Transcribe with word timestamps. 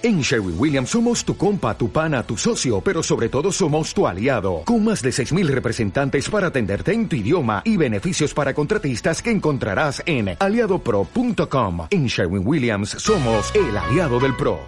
En 0.00 0.20
Sherwin 0.20 0.54
Williams 0.56 0.90
somos 0.90 1.24
tu 1.24 1.36
compa, 1.36 1.76
tu 1.76 1.90
pana, 1.90 2.22
tu 2.22 2.36
socio, 2.36 2.80
pero 2.80 3.02
sobre 3.02 3.28
todo 3.28 3.50
somos 3.50 3.92
tu 3.92 4.06
aliado, 4.06 4.62
con 4.64 4.84
más 4.84 5.02
de 5.02 5.10
6.000 5.10 5.48
representantes 5.48 6.30
para 6.30 6.46
atenderte 6.46 6.92
en 6.92 7.08
tu 7.08 7.16
idioma 7.16 7.62
y 7.64 7.76
beneficios 7.76 8.32
para 8.32 8.54
contratistas 8.54 9.20
que 9.20 9.32
encontrarás 9.32 10.00
en 10.06 10.36
aliadopro.com. 10.38 11.88
En 11.90 12.06
Sherwin 12.06 12.46
Williams 12.46 12.90
somos 12.90 13.52
el 13.56 13.76
aliado 13.76 14.20
del 14.20 14.36
PRO. 14.36 14.60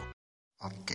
Ok. 0.62 0.94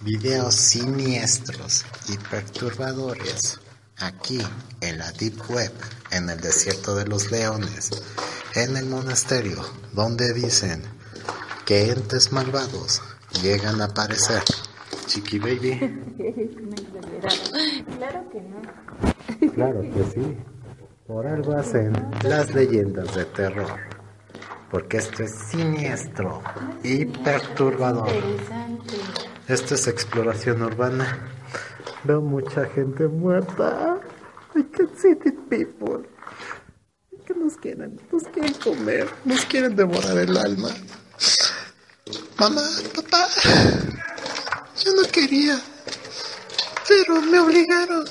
Videos 0.00 0.56
siniestros 0.56 1.84
y 2.08 2.18
perturbadores. 2.28 3.60
Aquí, 3.98 4.40
en 4.80 4.98
la 4.98 5.12
Deep 5.12 5.48
Web, 5.48 5.72
en 6.10 6.28
el 6.28 6.40
desierto 6.40 6.96
de 6.96 7.06
los 7.06 7.30
leones, 7.30 8.02
en 8.56 8.76
el 8.76 8.86
monasterio, 8.86 9.64
donde 9.92 10.32
dicen 10.34 10.82
que 11.64 11.92
entes 11.92 12.32
malvados 12.32 13.00
llegan 13.42 13.80
a 13.80 13.84
aparecer. 13.86 14.42
Chiqui 15.06 15.38
baby. 15.38 15.80
Claro 17.96 18.28
que 18.30 18.40
no. 18.40 19.52
Claro 19.52 19.80
que 19.80 20.04
sí. 20.12 20.36
Por 21.06 21.26
algo 21.26 21.56
hacen 21.56 21.92
las 22.22 22.54
leyendas 22.54 23.14
de 23.14 23.24
terror. 23.26 23.78
Porque 24.70 24.98
esto 24.98 25.22
es 25.22 25.32
siniestro 25.50 26.42
y 26.82 27.04
perturbador. 27.06 28.08
Interesante. 28.08 28.94
Esto 29.48 29.74
es 29.74 29.86
exploración 29.86 30.62
urbana. 30.62 31.18
Veo 32.04 32.20
mucha 32.20 32.64
gente 32.66 33.06
muerta. 33.06 34.00
I 34.56 34.62
can 34.64 34.88
see 34.96 35.12
it, 35.12 35.48
people. 35.48 36.08
Que 37.26 37.34
nos 37.34 37.56
quieren, 37.56 37.98
nos 38.12 38.24
quieren 38.24 38.54
comer, 38.62 39.08
nos 39.24 39.44
quieren 39.46 39.74
devorar 39.74 40.18
el 40.18 40.36
alma. 40.36 40.68
Mamá, 42.38 42.62
papá, 42.94 43.28
yo 44.84 44.92
no 44.94 45.08
quería, 45.10 45.60
pero 46.88 47.20
me 47.20 47.38
obligaron. 47.38 48.04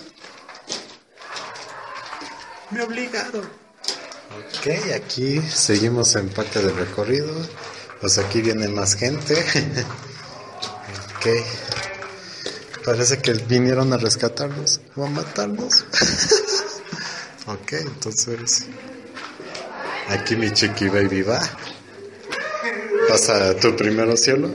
Me 2.72 2.82
obligaron. 2.84 3.44
Ok, 4.34 4.68
aquí 4.96 5.42
seguimos 5.42 6.16
en 6.16 6.30
parte 6.30 6.62
del 6.62 6.76
recorrido. 6.76 7.34
Pues 8.00 8.18
aquí 8.18 8.42
viene 8.42 8.68
más 8.70 8.96
gente. 8.96 9.36
ok. 11.16 11.28
Parece 12.86 13.20
que 13.20 13.34
vinieron 13.34 13.94
a 13.94 13.98
rescatarnos 13.98 14.82
o 14.96 15.06
a 15.06 15.10
matarnos. 15.10 15.86
ok, 17.48 17.74
entonces. 17.74 18.66
Aquí 20.10 20.36
mi 20.36 20.52
chiqui 20.52 20.88
baby 20.88 21.22
va. 21.22 21.42
Pasa 23.10 23.56
tu 23.56 23.76
primero 23.76 24.16
cielo. 24.18 24.50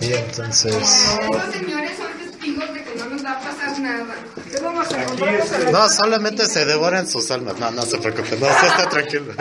Y 0.00 0.12
entonces. 0.12 0.74
Los 0.74 1.52
señores 1.52 1.96
son 1.96 2.12
testigos 2.18 2.74
de 2.74 2.84
que 2.84 2.94
no 2.96 3.06
nos 3.06 3.24
va 3.24 3.32
a 3.32 3.40
pasar 3.40 3.78
nada. 3.80 4.16
¿Qué 4.50 4.60
vamos 4.60 4.92
a 4.92 5.00
hacer? 5.00 5.72
No, 5.72 5.88
solamente 5.88 6.46
se 6.46 6.64
devoran 6.64 7.06
sus 7.06 7.30
almas. 7.30 7.58
No, 7.58 7.70
no 7.70 7.82
se 7.82 7.98
preocupe. 7.98 8.36
No, 8.36 8.46
usted 8.46 8.66
está 8.68 8.88
tranquilo. 8.88 9.32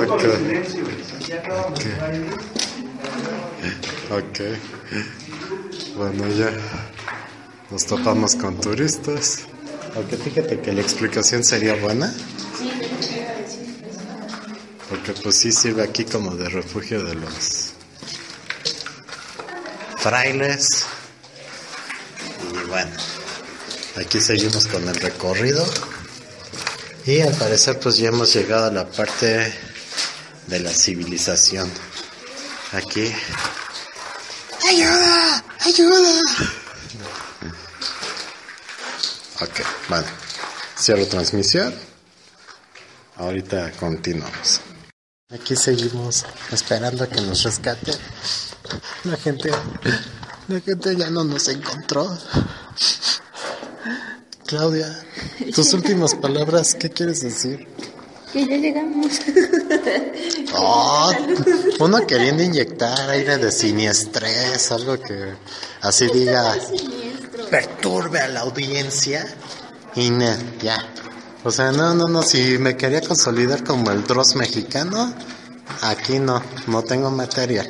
Ok. 0.00 0.24
Ok. 4.10 4.40
Bueno, 5.96 6.28
ya 6.28 6.50
nos 7.70 7.86
topamos 7.86 8.36
con 8.36 8.60
turistas. 8.60 9.46
Aunque 9.96 10.18
fíjate 10.18 10.60
que 10.60 10.72
la 10.72 10.82
explicación 10.82 11.42
sería 11.42 11.74
buena. 11.74 12.14
Porque 14.90 15.14
pues 15.14 15.38
sí 15.38 15.50
sirve 15.50 15.82
aquí 15.82 16.04
como 16.04 16.36
de 16.36 16.50
refugio 16.50 17.02
de 17.02 17.14
los 17.14 17.72
frailes. 19.98 20.84
Y 22.52 22.68
bueno, 22.68 22.92
aquí 23.96 24.20
seguimos 24.20 24.66
con 24.66 24.86
el 24.86 24.96
recorrido. 24.96 25.66
Y 27.06 27.22
al 27.22 27.34
parecer 27.34 27.80
pues 27.80 27.96
ya 27.96 28.08
hemos 28.08 28.34
llegado 28.34 28.66
a 28.66 28.70
la 28.70 28.86
parte 28.86 29.50
de 30.46 30.60
la 30.60 30.70
civilización. 30.70 31.70
Aquí. 32.72 33.10
¡Ayuda! 34.68 35.44
¡Ayuda! 35.60 36.20
Ok, 39.40 39.60
bueno. 39.88 40.06
Cierro 40.78 41.06
transmisión. 41.06 41.74
Ahorita 43.16 43.70
continuamos. 43.72 44.60
Aquí 45.30 45.56
seguimos 45.56 46.24
esperando 46.52 47.04
a 47.04 47.08
que 47.08 47.20
nos 47.20 47.42
rescate. 47.42 47.92
La 49.04 49.16
gente, 49.16 49.50
la 50.48 50.60
gente 50.60 50.96
ya 50.96 51.10
no 51.10 51.24
nos 51.24 51.48
encontró. 51.48 52.16
Claudia, 54.46 55.04
tus 55.54 55.72
últimas 55.74 56.14
palabras, 56.14 56.74
¿qué 56.74 56.88
quieres 56.90 57.22
decir? 57.22 57.66
Que 58.32 58.46
ya 58.46 58.56
llegamos. 58.56 59.20
Oh, 60.54 61.12
uno 61.80 62.06
queriendo 62.06 62.42
inyectar 62.42 63.10
aire 63.10 63.38
de 63.38 63.50
siniestrés, 63.50 64.70
algo 64.72 64.98
que 65.00 65.34
así 65.82 66.06
diga. 66.06 66.54
Perturbe 67.50 68.20
a 68.20 68.28
la 68.28 68.40
audiencia. 68.40 69.26
Y 69.94 70.10
no, 70.10 70.34
ya. 70.60 70.78
O 71.44 71.50
sea, 71.50 71.72
no, 71.72 71.94
no, 71.94 72.08
no, 72.08 72.22
si 72.22 72.58
me 72.58 72.76
quería 72.76 73.00
consolidar 73.00 73.62
como 73.64 73.90
el 73.90 74.04
Dross 74.04 74.34
mexicano, 74.36 75.14
aquí 75.82 76.18
no, 76.18 76.42
no 76.66 76.82
tengo 76.82 77.10
materia. 77.10 77.64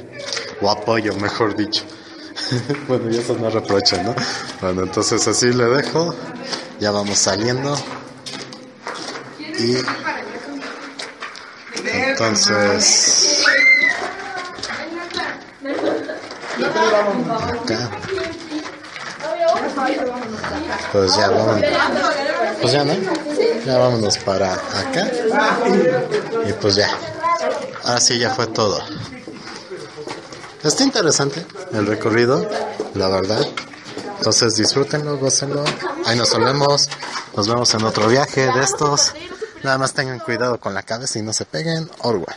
O 0.60 0.70
apoyo, 0.70 1.14
mejor 1.14 1.54
dicho. 1.54 1.84
bueno, 2.88 3.10
ya 3.10 3.20
eso 3.20 3.36
no 3.36 3.50
reproche, 3.50 4.02
¿no? 4.02 4.14
Bueno, 4.60 4.82
entonces 4.84 5.26
así 5.28 5.52
le 5.52 5.64
dejo. 5.64 6.14
Ya 6.80 6.90
vamos 6.90 7.18
saliendo. 7.18 7.76
Y 9.58 9.76
entonces... 11.84 13.44
Acá. 17.62 17.90
Pues 20.92 21.16
ya 21.16 21.30
vamos. 21.30 21.60
Pues 22.60 22.72
ya 22.72 22.84
no. 22.84 22.94
Ya 23.64 23.78
vámonos 23.78 24.18
para 24.18 24.52
acá. 24.54 25.10
Y 26.48 26.52
pues 26.54 26.76
ya. 26.76 26.88
Ahora 27.84 28.00
sí 28.00 28.18
ya 28.18 28.30
fue 28.34 28.46
todo. 28.46 28.80
Está 30.62 30.82
interesante 30.82 31.44
el 31.72 31.86
recorrido, 31.86 32.48
la 32.94 33.08
verdad. 33.08 33.46
Entonces 34.18 34.56
disfrútenlo, 34.56 35.18
gócenlo. 35.18 35.64
Ahí 36.04 36.16
nos 36.16 36.30
solemos. 36.30 36.88
Nos 37.36 37.48
vemos 37.48 37.72
en 37.74 37.84
otro 37.84 38.08
viaje 38.08 38.50
de 38.52 38.62
estos. 38.62 39.12
Nada 39.62 39.78
más 39.78 39.92
tengan 39.92 40.18
cuidado 40.18 40.58
con 40.58 40.74
la 40.74 40.82
cabeza 40.82 41.18
y 41.18 41.22
no 41.22 41.32
se 41.32 41.44
peguen. 41.44 41.88
Orwell. 42.02 42.36